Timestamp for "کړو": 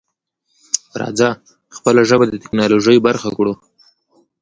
3.37-3.53